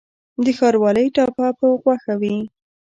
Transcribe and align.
د 0.43 0.47
ښاروالۍ 0.57 1.07
ټاپه 1.15 1.47
په 1.59 1.65
غوښه 1.81 2.13
وي؟ 2.21 2.35